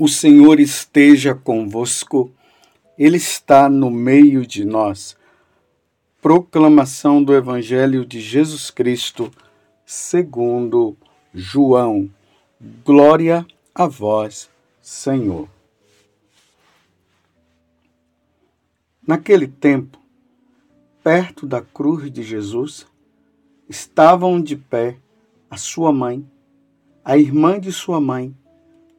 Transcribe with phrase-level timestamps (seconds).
[0.00, 2.30] O Senhor esteja convosco,
[2.96, 5.16] Ele está no meio de nós.
[6.22, 9.28] Proclamação do Evangelho de Jesus Cristo,
[9.84, 10.96] segundo
[11.34, 12.08] João.
[12.84, 13.44] Glória
[13.74, 14.48] a vós,
[14.80, 15.48] Senhor.
[19.04, 19.98] Naquele tempo,
[21.02, 22.86] perto da cruz de Jesus,
[23.68, 24.96] estavam de pé
[25.50, 26.24] a sua mãe,
[27.04, 28.32] a irmã de sua mãe,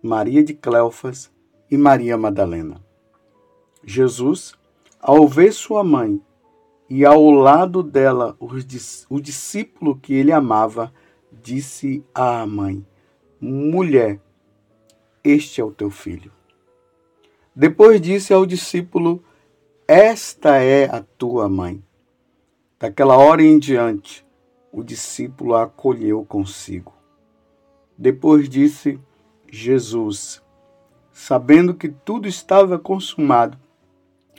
[0.01, 1.29] Maria de Cleofas
[1.69, 2.81] e Maria Madalena.
[3.83, 4.53] Jesus,
[4.99, 6.21] ao ver sua mãe
[6.89, 10.93] e ao lado dela o discípulo que ele amava,
[11.31, 12.85] disse à mãe:
[13.41, 14.21] Mulher,
[15.21, 16.31] este é o teu filho.
[17.53, 19.21] Depois disse ao discípulo:
[19.85, 21.83] Esta é a tua mãe.
[22.79, 24.25] Daquela hora em diante,
[24.71, 26.93] o discípulo a acolheu consigo.
[27.97, 28.97] Depois disse:
[29.51, 30.41] Jesus,
[31.11, 33.57] sabendo que tudo estava consumado,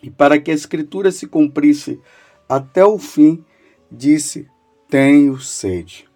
[0.03, 2.01] e para que a Escritura se cumprisse
[2.49, 3.45] até o fim,
[3.91, 4.49] disse:
[4.89, 6.09] Tenho sede.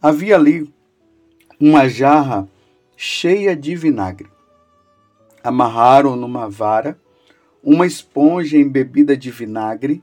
[0.00, 0.72] Havia ali
[1.60, 2.48] uma jarra
[2.96, 4.28] cheia de vinagre.
[5.42, 6.98] Amarraram numa vara
[7.62, 10.02] uma esponja embebida de vinagre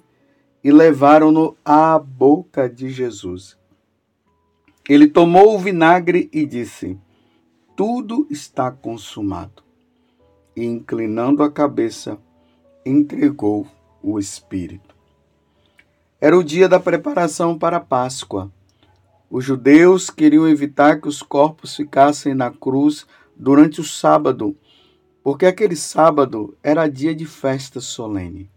[0.64, 3.58] e levaram-no à boca de Jesus.
[4.88, 6.98] Ele tomou o vinagre e disse:
[7.76, 9.64] tudo está consumado.
[10.56, 12.18] E inclinando a cabeça,
[12.86, 13.68] entregou
[14.02, 14.96] o Espírito.
[16.22, 18.50] Era o dia da preparação para a Páscoa.
[19.30, 24.56] Os judeus queriam evitar que os corpos ficassem na cruz durante o sábado,
[25.22, 28.50] porque aquele sábado era dia de festa solene.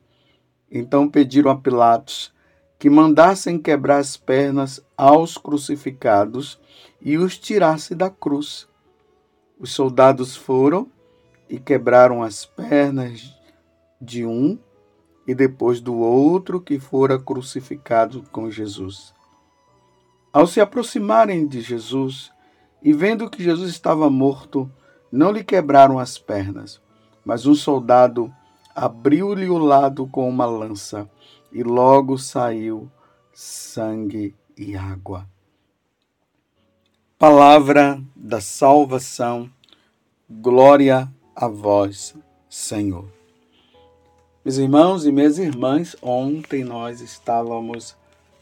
[0.71, 2.33] Então pediram a Pilatos
[2.79, 6.61] que mandassem quebrar as pernas aos crucificados
[7.03, 8.69] e os tirasse da cruz.
[9.59, 10.89] Os soldados foram
[11.49, 13.35] e quebraram as pernas
[14.01, 14.59] de um
[15.27, 19.13] e depois do outro que fora crucificado com Jesus.
[20.33, 22.31] Ao se aproximarem de Jesus
[22.83, 24.71] e vendo que Jesus estava morto,
[25.11, 26.81] não lhe quebraram as pernas,
[27.25, 28.33] mas um soldado
[28.75, 31.11] abriu-lhe o lado com uma lança
[31.51, 32.91] e logo saiu
[33.33, 35.27] sangue e água.
[37.19, 39.51] Palavra da salvação,
[40.31, 42.15] glória a vós,
[42.49, 43.13] Senhor.
[44.45, 47.97] Meus irmãos e minhas irmãs, ontem nós estávamos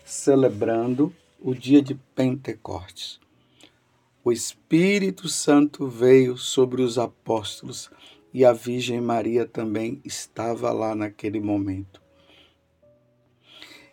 [0.05, 1.11] celebrando
[1.41, 3.19] o dia de Pentecostes.
[4.23, 7.91] O Espírito Santo veio sobre os apóstolos
[8.31, 12.03] e a Virgem Maria também estava lá naquele momento.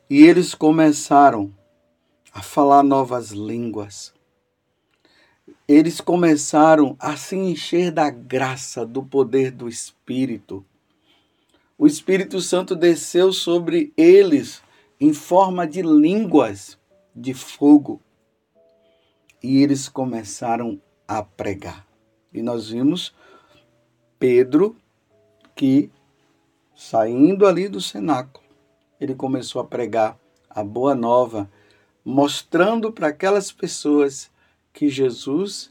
[0.09, 1.55] E eles começaram
[2.33, 4.12] a falar novas línguas
[5.73, 10.63] eles começaram a se encher da graça, do poder do Espírito.
[11.75, 14.61] O Espírito Santo desceu sobre eles
[15.01, 16.77] em forma de línguas
[17.15, 17.99] de fogo.
[19.41, 21.87] E eles começaram a pregar.
[22.31, 23.13] E nós vimos
[24.19, 24.75] Pedro
[25.55, 25.89] que,
[26.75, 28.45] saindo ali do cenáculo,
[29.01, 31.49] ele começou a pregar a boa nova,
[32.05, 34.31] mostrando para aquelas pessoas
[34.73, 35.69] que Jesus,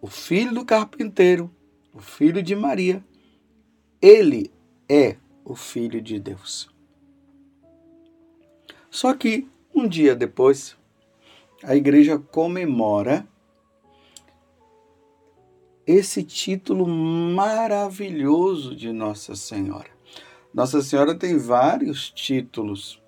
[0.00, 1.50] o filho do carpinteiro,
[1.92, 3.02] o filho de Maria,
[4.00, 4.52] ele
[4.88, 6.68] é o filho de Deus.
[8.90, 10.76] Só que um dia depois,
[11.62, 13.26] a igreja comemora
[15.86, 19.90] esse título maravilhoso de Nossa Senhora.
[20.52, 23.02] Nossa Senhora tem vários títulos.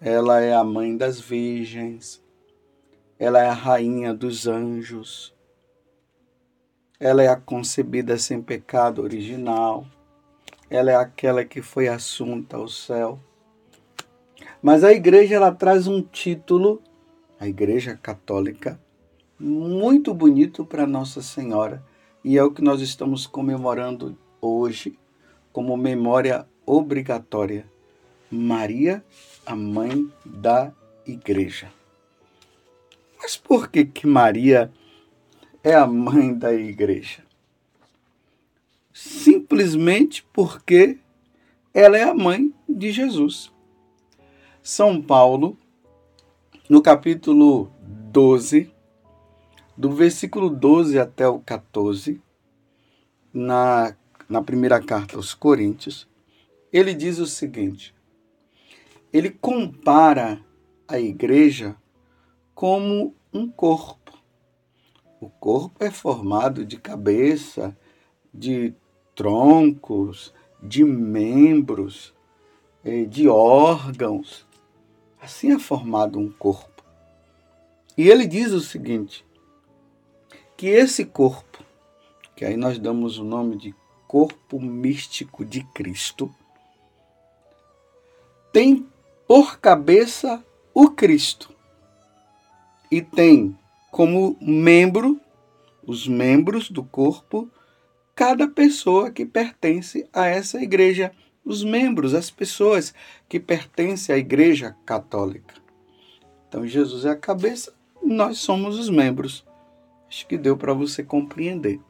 [0.00, 2.23] Ela é a mãe das virgens,
[3.18, 5.34] ela é a rainha dos anjos.
[6.98, 9.86] Ela é a concebida sem pecado original.
[10.68, 13.20] Ela é aquela que foi assunta ao céu.
[14.60, 16.82] Mas a igreja ela traz um título,
[17.38, 18.80] a Igreja Católica,
[19.38, 21.84] muito bonito para Nossa Senhora,
[22.24, 24.98] e é o que nós estamos comemorando hoje
[25.52, 27.66] como memória obrigatória.
[28.30, 29.04] Maria,
[29.44, 30.72] a mãe da
[31.06, 31.70] igreja.
[33.24, 34.70] Mas por que, que Maria
[35.62, 37.24] é a mãe da igreja?
[38.92, 40.98] Simplesmente porque
[41.72, 43.50] ela é a mãe de Jesus.
[44.62, 45.56] São Paulo,
[46.68, 47.72] no capítulo
[48.12, 48.70] 12,
[49.74, 52.20] do versículo 12 até o 14,
[53.32, 53.96] na,
[54.28, 56.06] na primeira carta aos Coríntios,
[56.70, 57.94] ele diz o seguinte:
[59.10, 60.44] ele compara
[60.86, 61.74] a igreja
[62.54, 64.16] como um corpo.
[65.20, 67.76] O corpo é formado de cabeça,
[68.32, 68.74] de
[69.14, 72.14] troncos, de membros,
[72.84, 74.46] eh, de órgãos.
[75.20, 76.84] Assim é formado um corpo.
[77.96, 79.24] E ele diz o seguinte:
[80.56, 81.64] que esse corpo,
[82.36, 83.74] que aí nós damos o nome de
[84.06, 86.32] corpo místico de Cristo,
[88.52, 88.86] tem
[89.26, 91.53] por cabeça o Cristo
[92.94, 93.58] e tem
[93.90, 95.20] como membro
[95.84, 97.50] os membros do corpo
[98.14, 101.10] cada pessoa que pertence a essa igreja,
[101.44, 102.94] os membros, as pessoas
[103.28, 105.56] que pertencem à igreja católica.
[106.48, 109.44] Então Jesus é a cabeça, nós somos os membros.
[110.08, 111.80] Acho que deu para você compreender.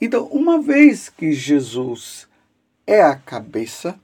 [0.00, 2.26] Então, uma vez que Jesus
[2.86, 4.00] é a cabeça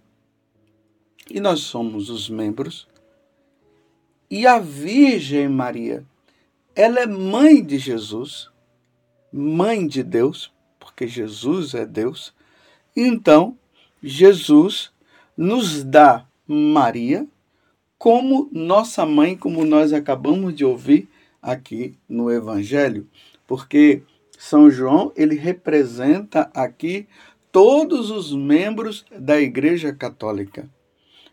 [1.30, 2.86] e nós somos os membros,
[4.30, 6.04] e a Virgem Maria,
[6.74, 8.48] ela é mãe de Jesus,
[9.32, 12.32] mãe de Deus, porque Jesus é Deus.
[12.96, 13.58] Então,
[14.02, 14.92] Jesus
[15.36, 17.26] nos dá Maria
[17.98, 21.08] como nossa mãe, como nós acabamos de ouvir
[21.42, 23.06] aqui no Evangelho,
[23.46, 24.02] porque
[24.38, 27.06] São João ele representa aqui
[27.50, 30.68] todos os membros da Igreja Católica.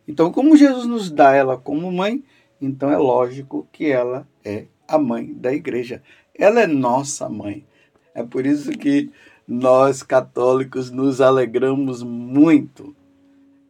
[0.08, 2.24] Então, como Jesus nos dá ela como mãe,
[2.62, 6.02] então é lógico que ela é a mãe da igreja.
[6.34, 7.66] Ela é nossa mãe.
[8.14, 9.12] É por isso que
[9.48, 12.96] nós católicos nos alegramos muito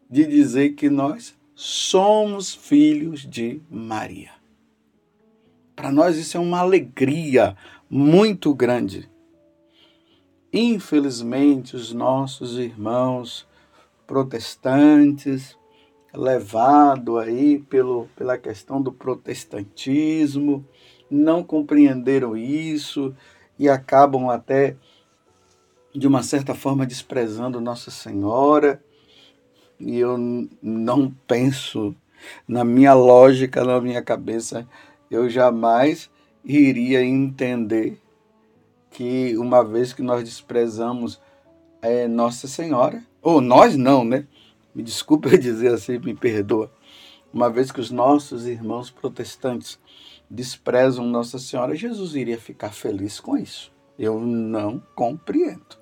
[0.09, 4.31] de dizer que nós somos filhos de Maria.
[5.75, 7.55] Para nós isso é uma alegria
[7.89, 9.09] muito grande.
[10.51, 13.47] Infelizmente, os nossos irmãos
[14.07, 15.57] protestantes,
[16.13, 20.65] levado aí pelo, pela questão do protestantismo,
[21.09, 23.15] não compreenderam isso
[23.57, 24.75] e acabam até
[25.93, 28.81] de uma certa forma desprezando Nossa Senhora.
[29.79, 30.17] E eu
[30.61, 31.95] não penso
[32.47, 34.67] na minha lógica, na minha cabeça,
[35.09, 36.09] eu jamais
[36.43, 37.99] iria entender
[38.89, 41.21] que uma vez que nós desprezamos
[41.81, 44.25] é, Nossa Senhora, ou nós não, né?
[44.77, 46.71] Me desculpe eu dizer assim, me perdoa.
[47.33, 49.79] Uma vez que os nossos irmãos protestantes
[50.29, 53.73] desprezam Nossa Senhora, Jesus iria ficar feliz com isso.
[53.97, 55.79] Eu não compreendo.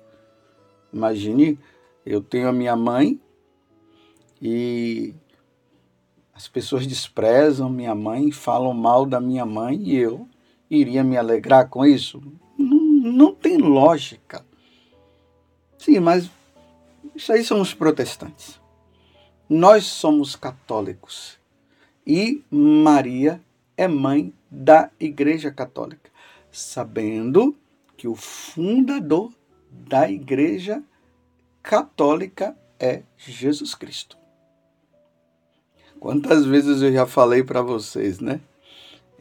[0.90, 1.58] Imagine,
[2.06, 3.20] eu tenho a minha mãe
[4.40, 5.14] e
[6.32, 10.26] as pessoas desprezam minha mãe, falam mal da minha mãe e eu
[10.70, 12.22] iria me alegrar com isso?
[12.58, 12.78] Não,
[13.12, 14.42] não tem lógica.
[15.76, 16.30] Sim, mas
[17.14, 18.58] isso aí são os protestantes.
[19.48, 21.38] Nós somos católicos
[22.04, 23.40] e Maria
[23.76, 26.10] é mãe da Igreja Católica,
[26.50, 27.54] sabendo
[27.96, 29.32] que o fundador
[29.70, 30.82] da Igreja
[31.62, 34.18] Católica é Jesus Cristo.
[36.00, 38.40] Quantas vezes eu já falei para vocês, né?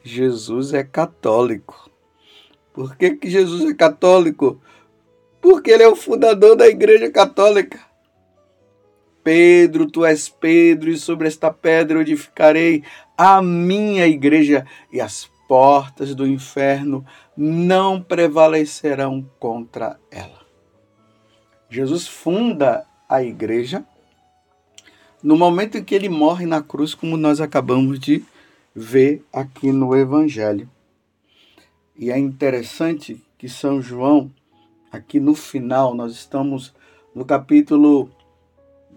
[0.04, 1.90] Jesus é católico.
[2.74, 4.60] Por que, que Jesus é católico?
[5.40, 7.80] Porque ele é o fundador da Igreja Católica.
[9.26, 12.84] Pedro, tu és Pedro, e sobre esta pedra edificarei
[13.18, 17.04] a minha igreja, e as portas do inferno
[17.36, 20.46] não prevalecerão contra ela.
[21.68, 23.84] Jesus funda a igreja
[25.24, 28.24] no momento em que ele morre na cruz, como nós acabamos de
[28.76, 30.70] ver aqui no Evangelho.
[31.98, 34.32] E é interessante que São João,
[34.92, 36.76] aqui no final, nós estamos
[37.16, 38.12] no capítulo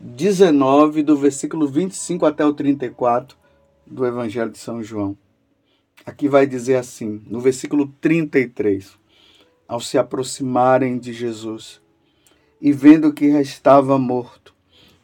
[0.00, 3.36] 19, do versículo 25 até o 34
[3.84, 5.18] do Evangelho de São João.
[6.06, 8.96] Aqui vai dizer assim, no versículo 33,
[9.66, 11.80] ao se aproximarem de Jesus
[12.60, 14.54] e vendo que estava morto,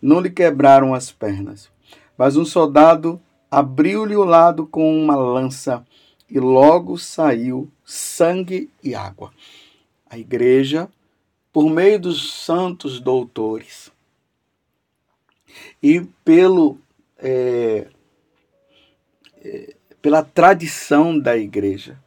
[0.00, 1.68] não lhe quebraram as pernas.
[2.16, 3.20] Mas um soldado
[3.50, 5.84] abriu-lhe o lado com uma lança
[6.30, 9.32] e logo saiu sangue e água.
[10.08, 10.88] A igreja,
[11.52, 13.92] por meio dos santos doutores
[15.82, 16.78] e pelo
[17.18, 17.87] é,
[19.42, 21.99] é, pela tradição da igreja,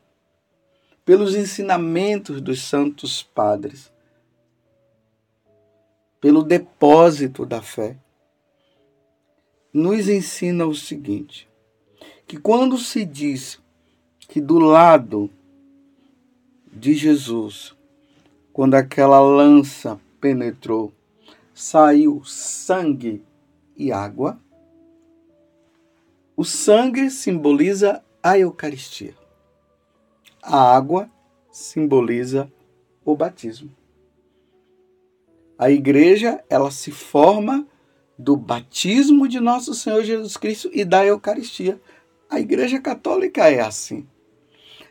[1.03, 3.91] pelos ensinamentos dos santos padres,
[6.21, 7.97] pelo depósito da fé,
[9.73, 11.49] nos ensina o seguinte:
[12.27, 13.59] que quando se diz
[14.19, 15.29] que do lado
[16.71, 17.75] de Jesus,
[18.53, 20.93] quando aquela lança penetrou,
[21.53, 23.23] saiu sangue
[23.77, 24.39] e água,
[26.35, 29.15] o sangue simboliza a Eucaristia.
[30.41, 31.09] A água
[31.51, 32.51] simboliza
[33.03, 33.75] o batismo.
[35.57, 37.65] A igreja, ela se forma
[38.17, 41.79] do batismo de nosso Senhor Jesus Cristo e da Eucaristia.
[42.29, 44.07] A igreja católica é assim.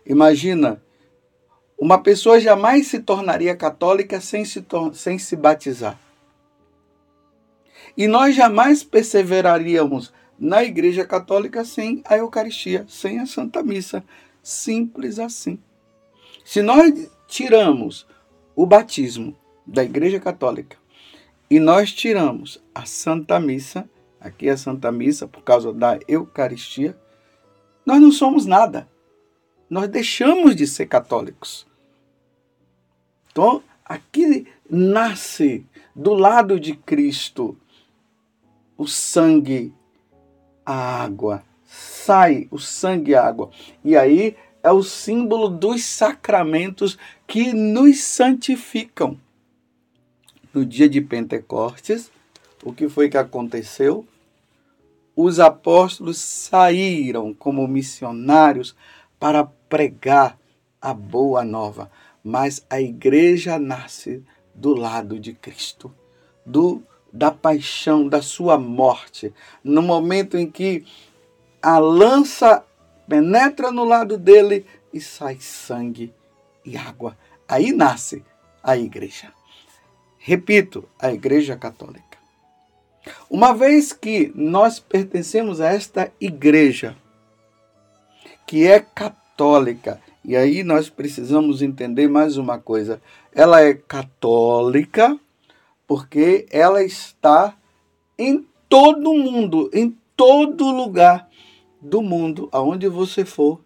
[0.05, 0.83] Imagina,
[1.79, 4.65] uma pessoa jamais se tornaria católica sem se,
[4.95, 6.06] sem se batizar.
[7.97, 14.05] E nós jamais perseveraríamos na Igreja Católica sem a Eucaristia, sem a Santa Missa.
[14.43, 15.59] Simples assim.
[16.45, 18.07] Se nós tiramos
[18.55, 19.37] o batismo
[19.67, 20.77] da Igreja Católica
[21.51, 23.89] e nós tiramos a Santa Missa,
[24.21, 26.97] aqui é a Santa Missa por causa da Eucaristia,
[27.85, 28.89] nós não somos nada.
[29.69, 31.67] Nós deixamos de ser católicos.
[33.33, 37.57] Então, aqui nasce do lado de Cristo
[38.77, 39.73] o sangue,
[40.65, 41.43] a água.
[41.65, 43.51] Sai o sangue e a água.
[43.85, 49.19] E aí é o símbolo dos sacramentos que nos santificam.
[50.53, 52.11] No dia de Pentecostes,
[52.65, 54.07] o que foi que aconteceu?
[55.15, 58.75] Os apóstolos saíram como missionários
[59.19, 60.39] para pregar
[60.81, 61.91] a boa nova,
[62.23, 64.23] mas a igreja nasce
[64.55, 65.95] do lado de Cristo,
[66.45, 66.83] do
[67.17, 69.33] da paixão, da sua morte,
[69.65, 70.85] no momento em que
[71.63, 72.63] a lança
[73.09, 76.13] penetra no lado dele e sai sangue
[76.65, 77.17] e água.
[77.49, 78.23] Aí nasce
[78.63, 79.33] a igreja.
[80.19, 82.19] Repito, a igreja católica.
[83.31, 86.97] Uma vez que nós pertencemos a esta igreja,
[88.47, 93.01] que é católica, e aí nós precisamos entender mais uma coisa:
[93.33, 95.19] ela é católica
[95.87, 97.57] porque ela está
[98.19, 101.29] em todo mundo, em todo lugar
[101.81, 103.61] do mundo, aonde você for,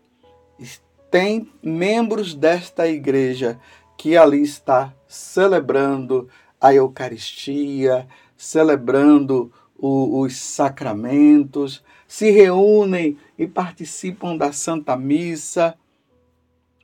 [1.10, 3.58] tem membros desta igreja
[3.96, 6.28] que ali está celebrando
[6.60, 15.76] a Eucaristia, celebrando o, os sacramentos, se reúnem e participam da Santa Missa,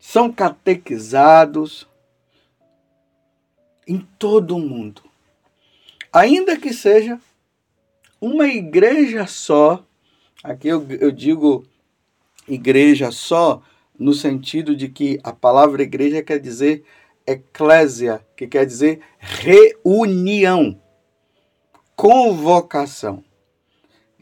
[0.01, 1.89] são catequizados
[3.87, 5.06] em todo o mundo
[6.17, 7.21] ainda que seja
[8.19, 9.85] uma igreja só,
[10.43, 11.67] aqui eu, eu digo
[12.49, 13.63] igreja só
[13.99, 16.85] no sentido de que a palavra igreja quer dizer
[17.27, 20.81] eclésia, que quer dizer reunião,
[21.95, 23.23] convocação.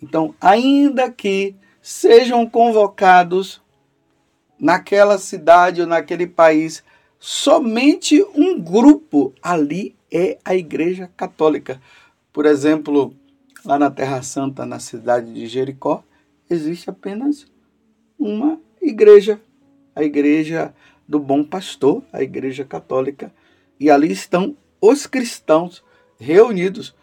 [0.02, 3.62] Então, ainda que sejam convocados
[4.58, 6.82] naquela cidade ou naquele país
[7.20, 11.82] somente um grupo ali é a Igreja Católica.
[12.32, 13.12] Por exemplo,
[13.64, 16.04] lá na Terra Santa, na cidade de Jericó,
[16.48, 17.46] existe apenas
[18.16, 19.40] uma igreja,
[19.94, 20.72] a Igreja
[21.06, 23.32] do Bom Pastor, a Igreja Católica,
[23.80, 25.82] e ali estão os cristãos
[26.18, 26.94] reunidos.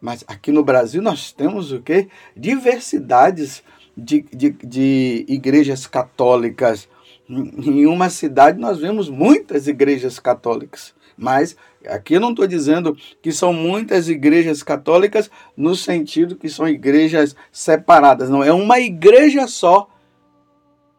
[0.00, 2.08] Mas aqui no Brasil nós temos o que?
[2.36, 3.62] Diversidades
[3.96, 6.88] de, de, de igrejas católicas.
[7.28, 10.94] Em uma cidade nós vemos muitas igrejas católicas.
[11.16, 16.68] Mas aqui eu não estou dizendo que são muitas igrejas católicas no sentido que são
[16.68, 18.28] igrejas separadas.
[18.30, 19.88] Não, é uma igreja só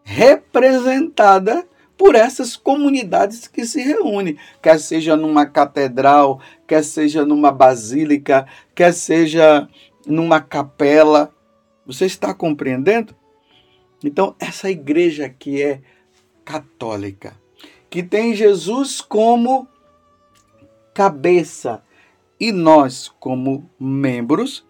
[0.04, 1.68] representada
[1.98, 8.94] por essas comunidades que se reúnem, quer seja numa catedral, quer seja numa basílica, quer
[8.94, 9.68] seja
[10.06, 11.36] numa capela.
[11.86, 13.14] Você está compreendendo?
[14.04, 15.82] Então, essa igreja que é
[16.46, 17.36] católica,
[17.90, 19.68] que tem Jesus como
[21.00, 21.82] cabeça
[22.38, 24.66] e nós, como membros,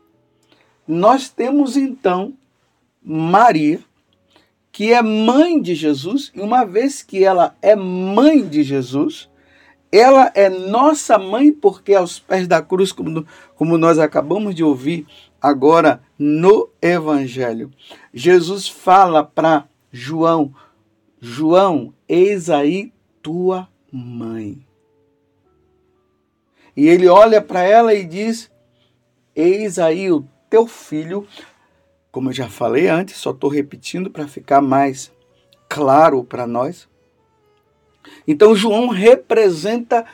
[0.88, 2.36] nós temos então
[3.02, 3.80] Maria,
[4.72, 9.28] que é mãe de Jesus, e uma vez que ela é mãe de Jesus,
[9.92, 15.08] ela é nossa mãe, porque aos pés da cruz, como, como nós acabamos de ouvir
[15.42, 17.72] agora no Evangelho,
[18.14, 20.54] Jesus fala para João:
[21.20, 24.69] João, eis aí tua mãe.
[26.76, 28.50] E ele olha para ela e diz:
[29.36, 31.28] Eis aí o teu filho.
[32.12, 35.12] Como eu já falei antes, só estou repetindo para ficar mais
[35.68, 36.88] claro para nós.
[38.28, 40.06] Então, João representa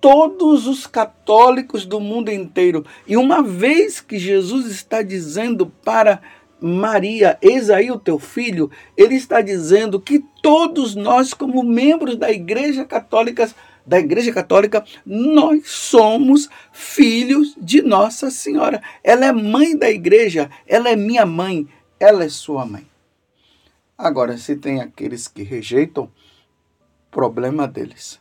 [0.00, 2.84] todos os católicos do mundo inteiro.
[3.06, 6.22] E uma vez que Jesus está dizendo para
[6.60, 12.30] Maria, eis aí o teu filho, ele está dizendo que todos nós, como membros da
[12.30, 13.50] Igreja Católica,
[13.86, 18.82] da Igreja Católica, nós somos filhos de Nossa Senhora.
[19.04, 21.68] Ela é mãe da igreja, ela é minha mãe,
[22.00, 22.86] ela é sua mãe.
[23.96, 26.10] Agora, se tem aqueles que rejeitam,
[27.10, 28.20] problema deles.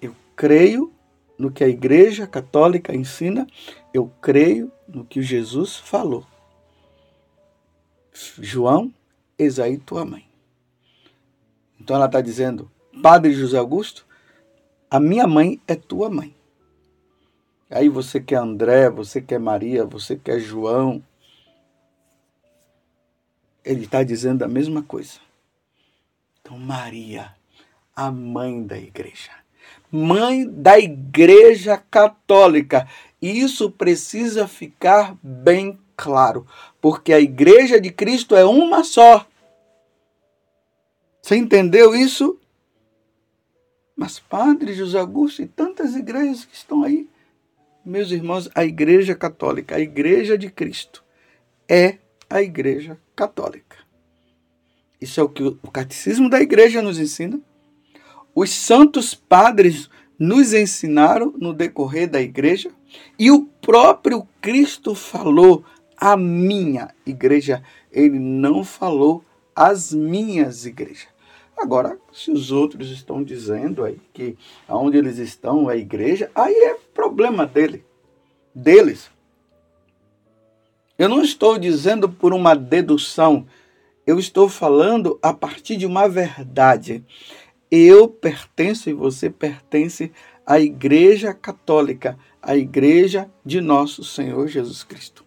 [0.00, 0.92] Eu creio
[1.36, 3.46] no que a Igreja Católica ensina,
[3.92, 6.24] eu creio no que Jesus falou.
[8.12, 8.94] João,
[9.36, 10.26] eis aí tua mãe.
[11.80, 12.70] Então ela está dizendo,
[13.02, 14.06] Padre José Augusto,
[14.90, 16.34] a minha mãe é tua mãe.
[17.70, 21.02] Aí você quer André, você quer Maria, você quer João.
[23.64, 25.18] Ele está dizendo a mesma coisa.
[26.40, 27.34] Então, Maria,
[27.94, 29.32] a mãe da igreja.
[29.90, 32.88] Mãe da igreja católica.
[33.20, 36.46] Isso precisa ficar bem claro,
[36.80, 39.26] porque a igreja de Cristo é uma só.
[41.20, 42.38] Você entendeu isso?
[43.96, 47.08] Mas, Padre José Augusto e tantas igrejas que estão aí,
[47.84, 51.02] meus irmãos, a Igreja Católica, a Igreja de Cristo,
[51.68, 51.98] é
[52.28, 53.78] a Igreja Católica.
[55.00, 57.40] Isso é o que o Catecismo da Igreja nos ensina.
[58.34, 59.88] Os santos padres
[60.18, 62.70] nos ensinaram no decorrer da igreja
[63.18, 65.64] e o próprio Cristo falou
[65.96, 69.24] a minha igreja, ele não falou
[69.54, 71.15] as minhas igrejas.
[71.56, 74.36] Agora, se os outros estão dizendo aí que
[74.68, 77.84] aonde eles estão é a igreja, aí é problema dele,
[78.54, 79.10] deles.
[80.98, 83.46] Eu não estou dizendo por uma dedução,
[84.06, 87.04] eu estou falando a partir de uma verdade.
[87.70, 90.12] Eu pertenço e você pertence
[90.46, 95.24] à Igreja Católica, à Igreja de nosso Senhor Jesus Cristo.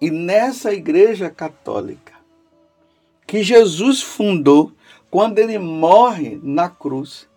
[0.00, 2.12] E nessa Igreja Católica,
[3.26, 4.72] que Jesus fundou,
[5.14, 7.28] quando ele morre na cruz.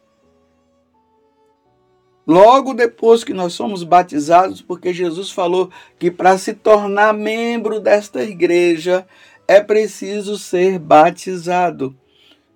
[2.25, 5.69] Logo depois que nós somos batizados, porque Jesus falou
[5.99, 9.05] que para se tornar membro desta igreja
[9.47, 11.95] é preciso ser batizado.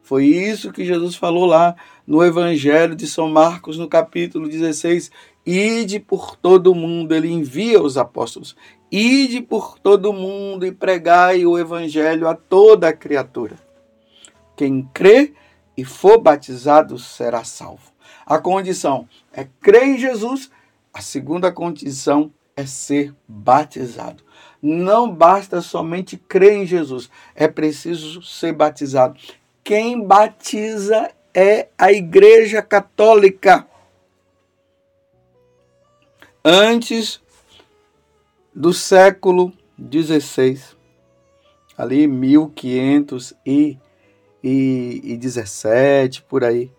[0.02, 1.76] Foi isso que Jesus falou lá
[2.08, 5.12] no Evangelho de São Marcos, no capítulo 16.
[5.46, 8.56] Ide por todo o mundo, ele envia os apóstolos.
[8.92, 13.70] Ide por todo o mundo e pregai o Evangelho a toda criatura.
[14.62, 15.34] Quem crê
[15.76, 17.92] e for batizado será salvo.
[18.24, 20.52] A condição é crer em Jesus,
[20.94, 24.24] a segunda condição é ser batizado.
[24.62, 29.20] Não basta somente crer em Jesus, é preciso ser batizado.
[29.64, 33.68] Quem batiza é a Igreja Católica.
[36.46, 37.20] Antes
[38.54, 39.52] do século
[39.92, 40.62] XVI,
[41.76, 43.80] ali 1500 e
[44.44, 46.72] e, e 17, por aí.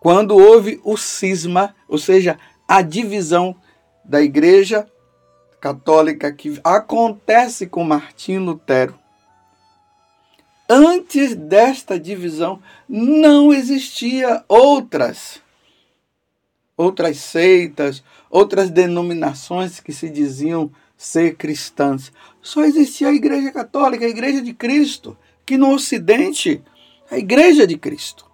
[0.00, 3.56] Quando houve o cisma, ou seja, a divisão
[4.04, 4.86] da Igreja
[5.60, 8.98] Católica que acontece com Martim Lutero.
[10.68, 15.42] Antes desta divisão não existia outras
[16.78, 22.12] outras seitas, outras denominações que se diziam ser cristãs.
[22.40, 25.16] Só existia a Igreja Católica, a Igreja de Cristo
[25.48, 26.62] que no Ocidente,
[27.10, 28.26] a Igreja de Cristo.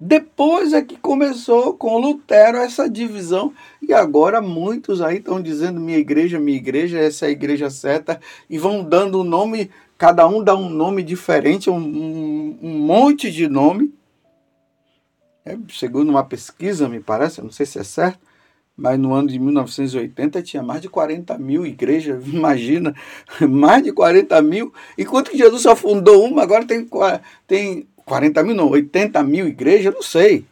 [0.00, 5.98] Depois é que começou com Lutero essa divisão, e agora muitos aí estão dizendo minha
[5.98, 10.42] igreja, minha igreja, essa é a igreja certa, e vão dando um nome, cada um
[10.42, 13.94] dá um nome diferente, um, um, monte de nome.
[15.44, 18.18] É, segundo uma pesquisa, me parece, não sei se é certo,
[18.78, 22.94] mas no ano de 1980 tinha mais de 40 mil igrejas, imagina,
[23.40, 24.72] mais de 40 mil.
[24.96, 26.88] Enquanto que Jesus só fundou uma, agora tem,
[27.44, 30.46] tem 40 mil, não, 80 mil igrejas, não sei.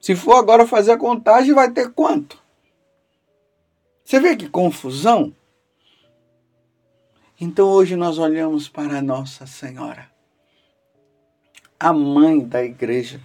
[0.00, 2.38] Se for agora fazer a contagem, vai ter quanto?
[4.02, 5.34] Você vê que confusão?
[7.38, 10.10] Então hoje nós olhamos para Nossa Senhora,
[11.78, 13.20] a mãe da igreja,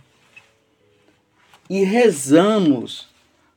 [1.69, 3.12] e rezamos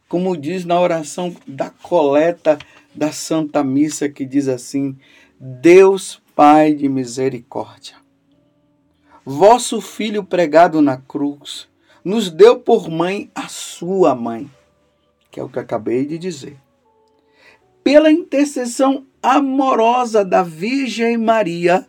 [0.09, 2.59] como diz na oração da coleta
[2.95, 4.97] da Santa Missa, que diz assim:
[5.39, 7.97] Deus Pai de misericórdia,
[9.25, 11.69] vosso Filho pregado na cruz
[12.05, 14.49] nos deu por mãe a sua mãe,
[15.29, 16.57] que é o que acabei de dizer.
[17.83, 21.85] Pela intercessão amorosa da Virgem Maria,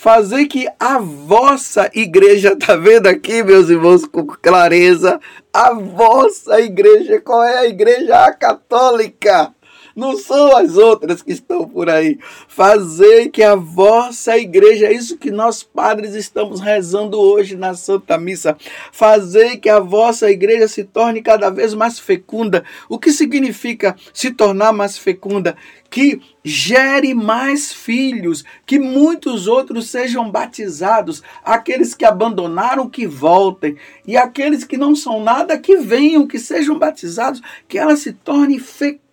[0.00, 5.20] fazer que a vossa igreja, tá vendo aqui, meus irmãos, com clareza,
[5.52, 8.24] a vossa igreja, qual é a igreja?
[8.24, 9.54] A católica.
[9.94, 12.18] Não são as outras que estão por aí.
[12.48, 18.18] Fazei que a vossa igreja, é isso que nós padres estamos rezando hoje na Santa
[18.18, 18.56] Missa,
[18.92, 22.64] fazei que a vossa igreja se torne cada vez mais fecunda.
[22.88, 25.56] O que significa se tornar mais fecunda?
[25.90, 33.76] Que gere mais filhos, que muitos outros sejam batizados, aqueles que abandonaram que voltem,
[34.06, 38.58] e aqueles que não são nada que venham, que sejam batizados, que ela se torne
[38.58, 39.09] fecunda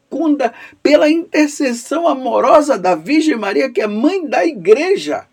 [0.82, 5.28] pela intercessão amorosa da Virgem Maria, que é mãe da igreja,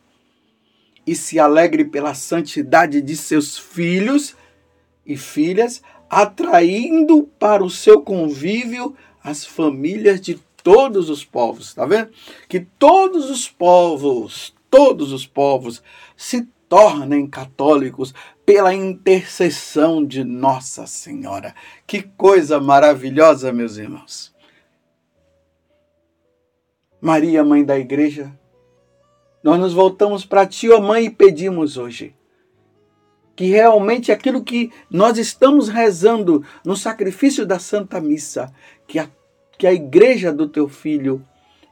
[1.06, 4.34] e se alegre pela santidade de seus filhos
[5.06, 12.10] e filhas, atraindo para o seu convívio as famílias de todos os povos, tá vendo?
[12.48, 15.82] Que todos os povos, todos os povos
[16.16, 21.54] se tornem católicos pela intercessão de Nossa Senhora.
[21.86, 24.33] Que coisa maravilhosa, meus irmãos.
[27.04, 28.32] Maria, mãe da igreja,
[29.42, 32.16] nós nos voltamos para ti, ó mãe, e pedimos hoje
[33.36, 38.50] que realmente aquilo que nós estamos rezando no sacrifício da Santa Missa,
[38.86, 39.10] que a
[39.58, 41.22] que a igreja do teu filho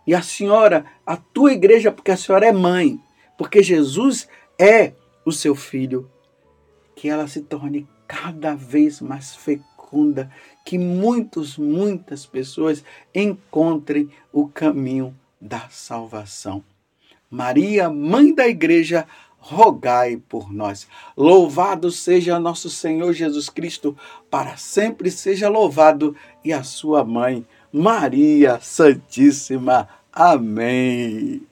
[0.06, 3.00] e a senhora, a tua igreja, porque a senhora é mãe,
[3.38, 4.92] porque Jesus é
[5.24, 6.10] o seu filho,
[6.94, 10.30] que ela se torne cada vez mais fecunda,
[10.62, 16.62] que muitos, muitas pessoas encontrem o caminho da salvação.
[17.28, 19.06] Maria, mãe da igreja,
[19.38, 20.86] rogai por nós.
[21.16, 23.96] Louvado seja nosso Senhor Jesus Cristo,
[24.30, 29.88] para sempre seja louvado, e a sua mãe, Maria Santíssima.
[30.12, 31.51] Amém.